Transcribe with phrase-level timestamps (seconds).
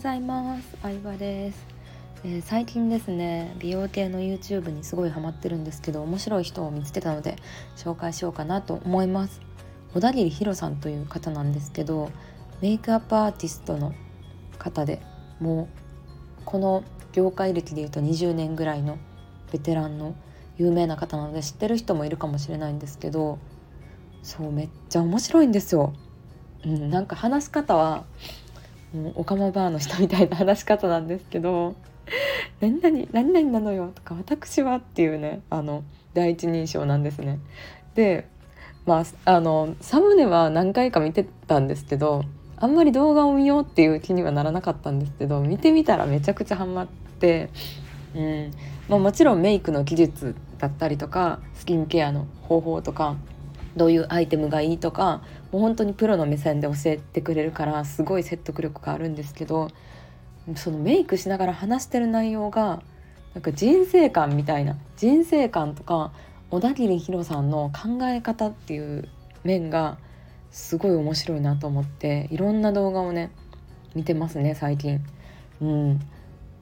[0.00, 0.78] ございます。
[0.80, 1.66] 相葉です、
[2.24, 7.36] えー、最近ですね美容系の YouTube にすごいハマってるんですけど面白い人を見つけたので
[7.76, 9.42] 紹介しようかなと思います。
[9.92, 12.10] 小田切ヒロさんという方なんですけど
[12.62, 13.92] メイクアップアーティストの
[14.58, 15.02] 方で
[15.38, 15.68] も
[16.40, 16.82] うこの
[17.12, 18.96] 業界歴でいうと20年ぐらいの
[19.52, 20.14] ベテランの
[20.56, 23.38] 有名な方なので知ってる人もいるかもしれないんですけど
[24.22, 25.92] そうめっちゃ面白いんですよ。
[26.64, 28.04] うん、なんか話し方は
[28.94, 31.76] もうオカマバーの人みたいな話し方なんですけど
[32.60, 37.38] 「何々何々なのよ」とか「私は」っていうねあの第一人称なんですね。
[37.94, 38.26] で
[38.86, 42.24] まああのサムネは何回か見てたんですけど
[42.56, 46.86] あんまり動画を見ようっていう気にはならなかったんですけど見てみたらめちゃくちゃハマっ
[47.18, 47.48] て、
[48.14, 48.50] うん
[48.88, 53.16] まあ、もちろんメイクの技術だったりとかスキンケアの方法とか
[53.76, 59.70] どういうアイテムがいいとかもう本当にプロの目線で教えてくれるからすごい説得力があるんですけど
[60.56, 62.82] そのメイクしながら話してる内容が
[63.34, 66.12] なんか人生観みたいな人生観とか
[66.50, 69.08] 小田切ヒロさんの考え方っていう
[69.44, 69.98] 面が
[70.50, 73.30] すごい面白いなと思っていろんな動画をね
[73.94, 75.00] 見てますね最近。
[75.60, 76.00] うん、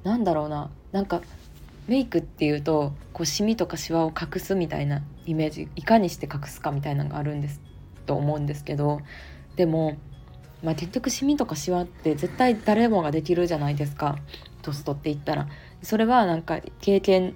[0.02, 1.22] なんだろうななんか
[1.88, 7.60] メイクっていうとこうシミとかシワを隠すみたいなイメージいかにして隠すかみたいなのがあるんです
[8.06, 9.00] と思うんですけど
[9.56, 9.96] でも、
[10.62, 14.18] まあ、結局シミとかシワって絶対誰もができるじゃないですか
[14.62, 15.48] 年取っていったら。
[15.82, 17.34] それはなんか経験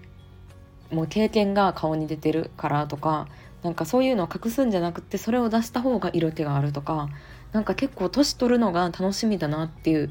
[0.91, 3.29] もう経験が顔に出てるからとか
[3.63, 7.09] なんかそういうのを隠すんじゃなくてそれを出した方が色気があるとか
[7.53, 10.11] なんか結構年取るのが楽しみだなっていう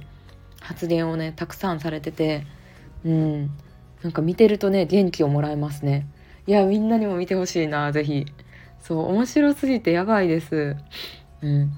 [0.62, 2.46] 発言をねたくさんされてて
[3.04, 3.52] うん
[4.04, 6.08] なんか見てるとね元気をもらえますね。
[6.48, 8.26] いやみんなにも見てほしいな是非
[8.80, 10.76] そう面白すぎてやばいです。
[11.42, 11.72] うん。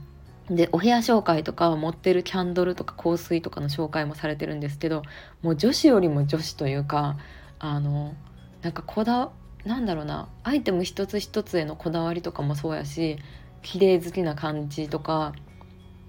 [0.49, 5.03] でお部屋紹介とか持ってるキャンドルとか香水とかの紹介もされてるんですけど
[5.41, 7.17] もう女子よりも女子というか
[7.59, 8.13] あの
[8.61, 9.31] なんかこだ
[9.65, 13.17] なんだろうなアイテム一つ一つへのこだわりとかもそうやし
[13.61, 15.33] 綺麗好きな感じとか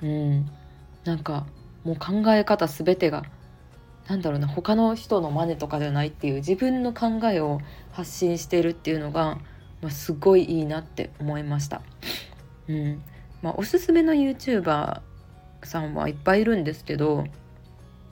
[0.03, 0.51] うん。
[1.05, 1.47] なんか
[1.85, 3.25] もう考え方全てが
[4.09, 7.61] なんだろうな他の人の真似とかじゃないっていう自分の考えを
[7.93, 9.39] 発信してるっていうのが、
[9.81, 11.81] まあ、すごいいいなって思いました。
[12.69, 13.03] うん
[13.43, 15.01] まあ、おすすめの YouTuber
[15.63, 17.25] さんはいっぱいいるんですけど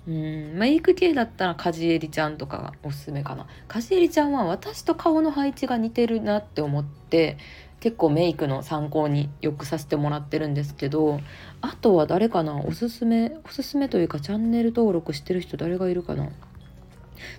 [0.06, 3.47] うんメイク系だったらカジエリちゃんとかがおすすめかな。
[3.69, 7.38] カジエリちゃんは私と顔の配置が似てるなって思って
[7.82, 11.19] 結構メイクの参考によくさせてもらってるんですけど
[11.60, 16.28] あとは誰かなおすすめおすすめというかチャンネル登録してる人誰がいるかな。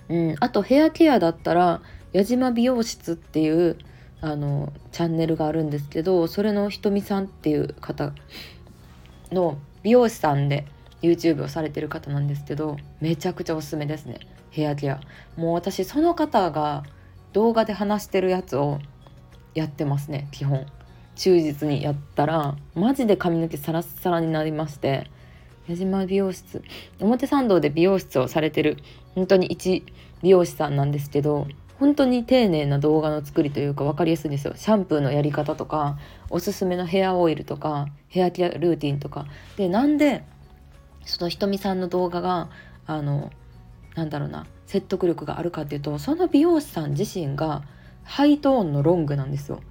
[0.10, 3.78] うんあとヘアケアだったら矢島美容室っていう
[4.20, 8.12] あのチャンネルがあるんですけどそれのひとみさんっていう方
[9.32, 10.66] の美容師さんで
[11.02, 14.20] YouTube をされてる方なんですけどめちゃくちゃおすすめですね
[14.52, 15.00] ヘアケア。
[15.38, 16.84] もう私その方が
[17.32, 18.80] 動画で話してるやつを
[19.54, 20.66] やってますね基本。
[21.16, 25.10] 忠実にやったらマジで髪の毛サラッサラになりまして
[25.68, 26.64] 矢島美容室
[27.00, 28.78] 表参道で美容室をされてる
[29.16, 29.86] 本当に一
[30.22, 31.48] 美容師さんなんですけど
[31.80, 34.54] 本当に丁寧な動画の作りというか分かりやすいんですよ。
[34.56, 35.98] シャンプーのやり方とか
[36.30, 39.26] おすすめのヘアオイルとかヘアケアルーティンとか。
[39.58, 40.24] でなんで
[41.06, 42.50] そのひとみさんの動画が
[42.86, 43.32] あの
[43.96, 47.64] なんだろうな説得力があるかっていうとその美容師さん自身が
[48.04, 49.62] ハイトーンのロングなんですよ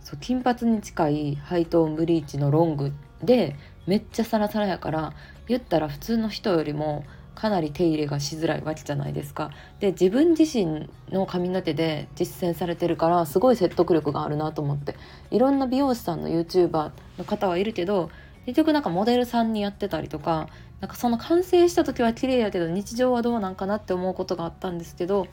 [0.00, 2.92] そう金髪に近いハイトーンブリーチのロング
[3.22, 5.12] でめっちゃサラサラやから
[5.48, 7.04] 言ったら普通の人よりも
[7.34, 9.50] かなり手入れがしづらいわけじゃないですか。
[9.78, 14.94] で自分自身の髪の毛で実践されてるからすごい説得力があるなと思って
[15.30, 18.10] いろんな美容師さんの YouTuber の方はいるけど
[18.44, 20.48] 結局なんかモデルさんにやってたりとか
[20.80, 25.26] なんかその完成した時は綺麗やけど日常はどうなんかなって思うことがあったんですけど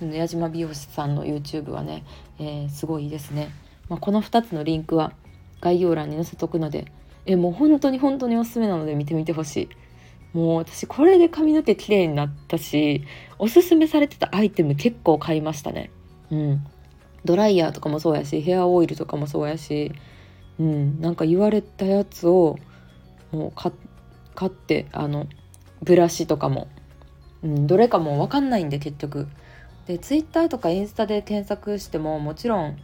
[0.00, 2.04] 矢島美容師さんの YouTube はね、
[2.38, 3.50] えー、すごいですね、
[3.88, 5.12] まあ、この2つのリンクは
[5.60, 6.92] 概要欄に載せとくので
[7.26, 9.68] えもう本当に本当におすすめなので見てみてほしい。
[10.32, 13.04] もう私これで髪の毛綺麗になったし
[13.38, 15.90] おすすめされてたアイテム結構買いましたね。
[16.30, 16.66] うん。
[17.24, 19.92] ドライヤーとかもそうやしヘアオイルとかもそうやし
[20.58, 21.00] うん。
[21.00, 22.56] なんか言われたやつを
[23.32, 23.52] もう
[24.34, 25.26] 買ってあの
[25.82, 26.68] ブラシとかも、
[27.42, 29.28] うん、どれかも分かんないんで結局。
[29.86, 32.76] でツイッターとかインスタで検索してももちろん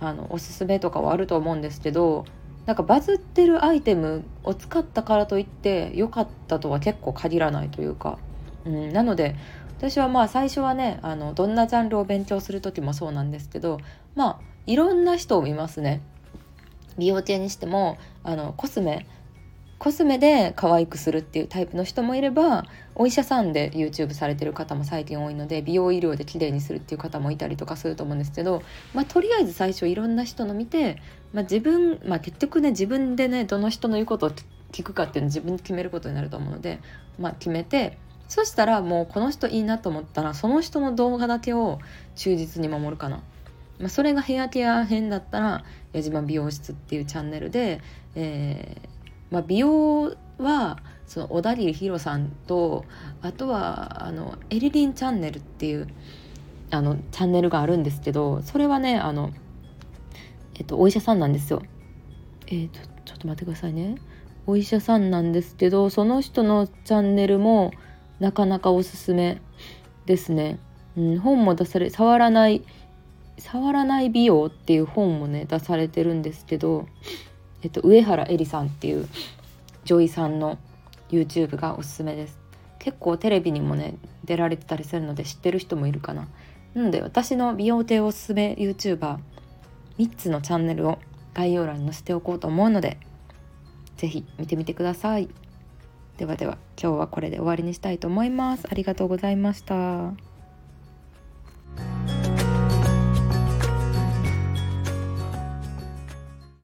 [0.00, 2.24] あのおすすめとかはあると思うんですけど
[2.66, 8.18] なんかバズってるアイテムを使ったからといって良かったとは結構限らないというか、
[8.64, 9.36] うん、なので
[9.78, 13.78] 私はまあ最初はねあのどんなジャンルを勉強する時もそうなんですけど
[14.14, 16.00] まあいろんな人を見ますね。
[16.98, 19.06] 美容系にしてもあのコスメ
[19.78, 22.64] コスメで可愛くするっていうタイプの人もいれば
[22.94, 28.62] お医者さんで YouTube されてる方も最近多いので美容医療で綺麗にするっていう方もいたりとかすると思うんですけど、
[28.94, 30.96] まあ、とりあえず最初いろんな人の見て、
[31.34, 34.30] まあ、自分、まあ、結局ね自分でねどの人の言うことを
[34.72, 36.80] 聞くかっていうのを自分で決めることになると思うので、
[37.18, 37.98] まあ、決めて
[38.28, 41.78] そしたらもうこの人いいなと思ったらその人の動画だけを
[42.14, 43.22] 忠実に守るかな。
[43.78, 47.82] まあ、それがヘアケア編だったら矢島美容室っていうチャンネルで、
[48.14, 48.95] えー
[49.30, 52.84] まあ、美容はその小田切ヒロさんと
[53.22, 55.88] あとはあのエリリンチャンネルっていう
[56.70, 59.30] あのチャンネルがあるんですけどそれはねあの、
[60.56, 61.62] えっと、お医者さんなんですよ。
[62.48, 63.96] えー、ちょちょっと待ってくださいね。
[64.46, 67.72] お医者さんなんですけどその人のチャンネルも
[68.20, 69.40] なかなかおすすめ
[70.06, 70.58] ですね。
[70.96, 72.64] うん、本も出され触らない
[73.38, 76.86] 触らない美容っていう本もね出されてるんですけど
[77.62, 79.08] えっと、上原えりさんっていう
[79.84, 80.58] 女医さんの
[81.10, 82.38] YouTube がおすすめです。
[82.78, 86.28] 結構テレビにもね出られてたりするので知ってる人もいるかな。
[86.74, 89.18] なので私の美容系おすすめ YouTuber3
[90.16, 90.98] つのチャンネルを
[91.34, 92.98] 概要欄に載せておこうと思うので
[93.96, 95.28] 是非見てみてください。
[96.18, 98.66] ではでは今日はこれで終わりにしたいと思います。
[98.70, 100.35] ありがとうございました。